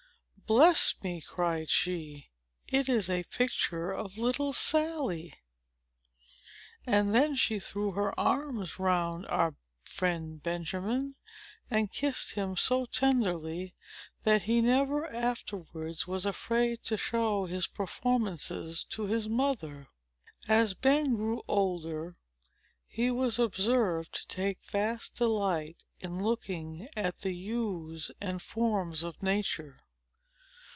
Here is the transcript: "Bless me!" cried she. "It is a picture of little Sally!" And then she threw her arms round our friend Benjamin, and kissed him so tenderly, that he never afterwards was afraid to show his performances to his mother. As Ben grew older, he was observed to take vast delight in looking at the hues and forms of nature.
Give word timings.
"Bless 0.47 1.01
me!" 1.01 1.21
cried 1.21 1.69
she. 1.69 2.27
"It 2.67 2.89
is 2.89 3.09
a 3.09 3.23
picture 3.23 3.91
of 3.93 4.17
little 4.17 4.51
Sally!" 4.51 5.33
And 6.85 7.15
then 7.15 7.35
she 7.37 7.57
threw 7.57 7.91
her 7.91 8.13
arms 8.19 8.77
round 8.77 9.27
our 9.27 9.55
friend 9.85 10.43
Benjamin, 10.43 11.15
and 11.69 11.89
kissed 11.89 12.33
him 12.33 12.57
so 12.57 12.85
tenderly, 12.85 13.75
that 14.23 14.41
he 14.41 14.59
never 14.59 15.07
afterwards 15.09 16.05
was 16.05 16.25
afraid 16.25 16.83
to 16.83 16.97
show 16.97 17.45
his 17.45 17.65
performances 17.67 18.83
to 18.89 19.05
his 19.05 19.29
mother. 19.29 19.87
As 20.49 20.73
Ben 20.73 21.15
grew 21.15 21.41
older, 21.47 22.17
he 22.89 23.09
was 23.09 23.39
observed 23.39 24.11
to 24.15 24.27
take 24.27 24.61
vast 24.69 25.15
delight 25.15 25.77
in 26.01 26.21
looking 26.21 26.89
at 26.97 27.21
the 27.21 27.31
hues 27.31 28.11
and 28.19 28.41
forms 28.41 29.01
of 29.03 29.23
nature. 29.23 29.77